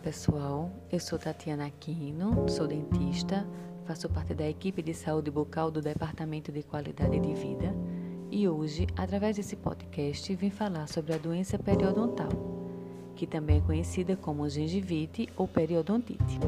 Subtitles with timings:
[0.00, 3.46] pessoal, eu sou Tatiana Aquino, sou dentista,
[3.84, 7.74] faço parte da equipe de saúde bucal do Departamento de Qualidade de Vida
[8.30, 12.30] e hoje, através desse podcast, vim falar sobre a doença periodontal,
[13.14, 16.40] que também é conhecida como gengivite ou periodontite.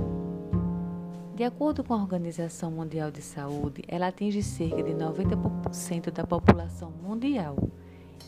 [1.36, 6.90] De acordo com a Organização Mundial de Saúde, ela atinge cerca de 90% da população
[7.02, 7.56] mundial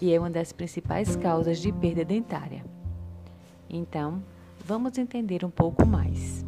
[0.03, 2.63] e é uma das principais causas de perda dentária.
[3.71, 4.23] Então,
[4.67, 6.43] Vamos entender um pouco mais.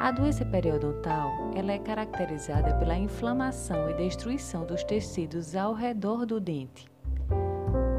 [0.00, 6.40] A doença periodontal ela é caracterizada pela inflamação e destruição dos tecidos ao redor do
[6.40, 6.90] dente,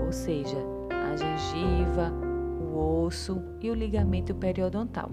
[0.03, 0.57] ou seja,
[0.89, 2.11] a gengiva,
[2.59, 5.11] o osso e o ligamento periodontal.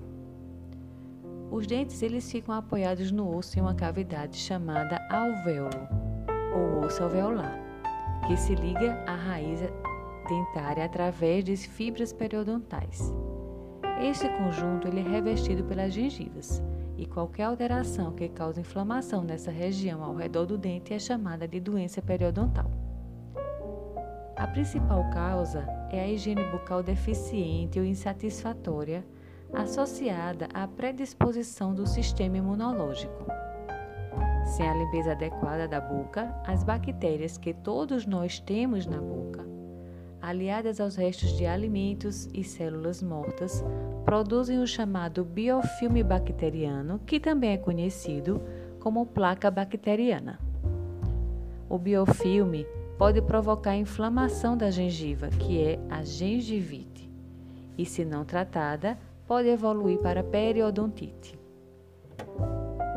[1.51, 5.87] Os dentes eles ficam apoiados no osso em uma cavidade chamada alvéolo,
[6.55, 7.61] ou osso alveolar,
[8.27, 9.61] que se liga à raiz
[10.27, 13.13] dentária através de fibras periodontais.
[14.03, 16.63] Este conjunto ele é revestido pelas gengivas
[16.97, 21.61] e qualquer alteração que cause inflamação nessa região ao redor do dente é chamada de
[21.61, 22.71] doença periodontal.
[24.37, 29.05] A principal causa é a higiene bucal deficiente ou insatisfatória,
[29.53, 33.27] associada à predisposição do sistema imunológico.
[34.47, 39.50] Sem a limpeza adequada da boca, as bactérias que todos nós temos na boca
[40.31, 43.65] aliadas aos restos de alimentos e células mortas,
[44.05, 48.41] produzem o chamado biofilme bacteriano, que também é conhecido
[48.79, 50.39] como placa bacteriana.
[51.69, 57.11] O biofilme pode provocar inflamação da gengiva, que é a gengivite,
[57.77, 61.39] e se não tratada, pode evoluir para periodontite.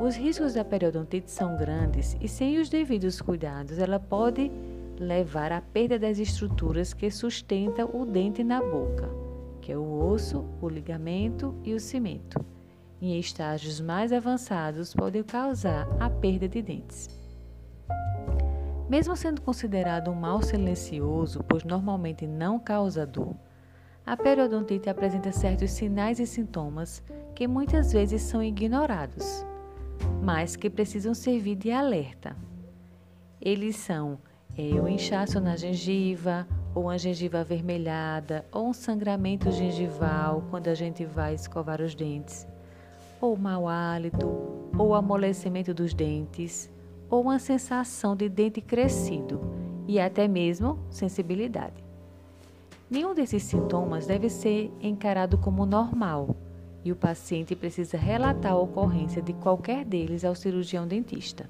[0.01, 4.51] Os riscos da periodontite são grandes e sem os devidos cuidados, ela pode
[4.99, 9.09] levar à perda das estruturas que sustentam o dente na boca,
[9.61, 12.43] que é o osso, o ligamento e o cimento.
[13.01, 17.09] Em estágios mais avançados, podem causar a perda de dentes.
[18.89, 23.35] Mesmo sendo considerado um mal silencioso, pois normalmente não causa dor,
[24.05, 27.01] a periodontite apresenta certos sinais e sintomas
[27.33, 29.45] que muitas vezes são ignorados,
[30.21, 32.35] mas que precisam servir de alerta.
[33.41, 34.19] Eles são
[34.57, 40.75] é, o inchaço na gengiva, ou uma gengiva avermelhada, ou um sangramento gengival quando a
[40.75, 42.47] gente vai escovar os dentes,
[43.19, 44.27] ou mau hálito,
[44.77, 46.69] ou amolecimento dos dentes,
[47.09, 49.41] ou uma sensação de dente crescido
[49.87, 51.83] e até mesmo sensibilidade.
[52.89, 56.35] Nenhum desses sintomas deve ser encarado como normal
[56.85, 61.49] e o paciente precisa relatar a ocorrência de qualquer deles ao cirurgião dentista.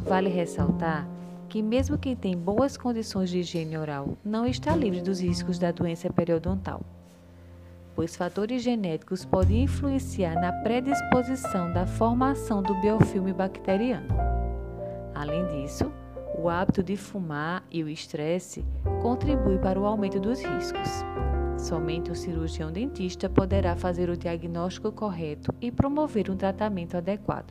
[0.00, 1.08] Vale ressaltar
[1.48, 5.72] que mesmo quem tem boas condições de higiene oral não está livre dos riscos da
[5.72, 6.82] doença periodontal,
[7.94, 14.08] pois fatores genéticos podem influenciar na predisposição da formação do biofilme bacteriano.
[15.14, 15.90] Além disso,
[16.38, 18.64] o hábito de fumar e o estresse
[19.02, 20.88] contribuem para o aumento dos riscos.
[21.58, 27.50] Somente o cirurgião dentista poderá fazer o diagnóstico correto e promover um tratamento adequado.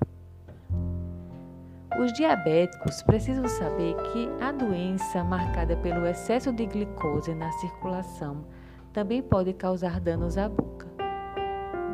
[2.00, 8.46] Os diabéticos precisam saber que a doença marcada pelo excesso de glicose na circulação
[8.94, 10.86] também pode causar danos à boca.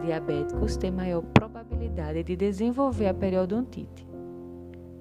[0.01, 4.05] Diabéticos têm maior probabilidade de desenvolver a periodontite.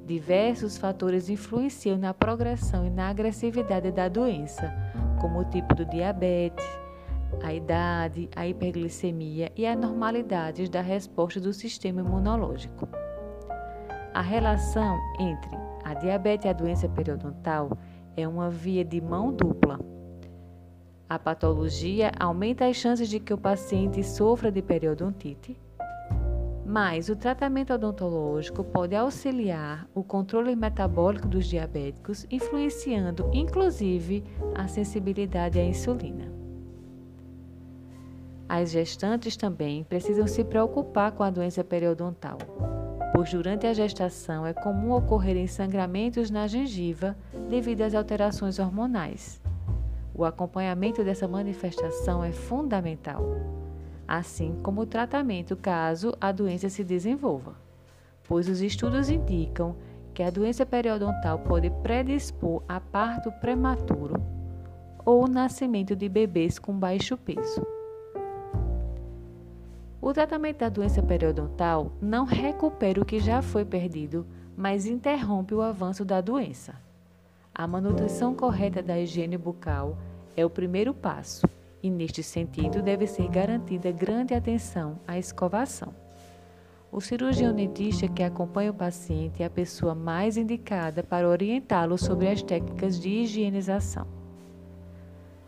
[0.06, 4.72] Diversos fatores influenciam na progressão e na agressividade da doença,
[5.20, 6.64] como o tipo do diabetes,
[7.42, 13.01] a idade, a hiperglicemia e anormalidades da resposta do sistema imunológico.
[14.14, 17.70] A relação entre a diabetes e a doença periodontal
[18.14, 19.80] é uma via de mão dupla.
[21.08, 25.58] A patologia aumenta as chances de que o paciente sofra de periodontite,
[26.66, 34.22] mas o tratamento odontológico pode auxiliar o controle metabólico dos diabéticos, influenciando inclusive
[34.54, 36.30] a sensibilidade à insulina.
[38.46, 42.36] As gestantes também precisam se preocupar com a doença periodontal
[43.12, 47.14] pois durante a gestação é comum ocorrerem sangramentos na gengiva
[47.48, 49.40] devido às alterações hormonais.
[50.14, 53.22] O acompanhamento dessa manifestação é fundamental,
[54.08, 57.54] assim como o tratamento caso a doença se desenvolva,
[58.26, 59.76] pois os estudos indicam
[60.14, 64.14] que a doença periodontal pode predispor a parto prematuro
[65.04, 67.81] ou nascimento de bebês com baixo peso.
[70.02, 74.26] O tratamento da doença periodontal não recupera o que já foi perdido,
[74.56, 76.74] mas interrompe o avanço da doença.
[77.54, 79.96] A manutenção correta da higiene bucal
[80.36, 81.46] é o primeiro passo
[81.80, 85.94] e, neste sentido, deve ser garantida grande atenção à escovação.
[86.90, 92.28] O cirurgião dentista que acompanha o paciente é a pessoa mais indicada para orientá-lo sobre
[92.28, 94.21] as técnicas de higienização.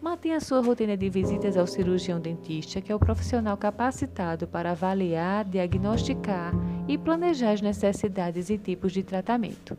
[0.05, 5.47] Mantenha sua rotina de visitas ao cirurgião dentista, que é o profissional capacitado para avaliar,
[5.47, 6.53] diagnosticar
[6.87, 9.79] e planejar as necessidades e tipos de tratamento.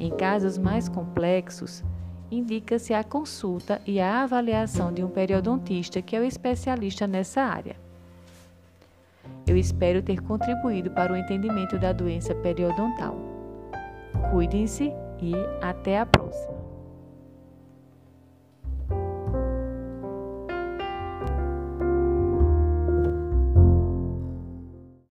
[0.00, 1.84] Em casos mais complexos,
[2.30, 7.76] indica-se a consulta e a avaliação de um periodontista, que é o especialista nessa área.
[9.46, 13.14] Eu espero ter contribuído para o entendimento da doença periodontal.
[14.30, 14.90] Cuidem-se
[15.20, 16.53] e até a próxima!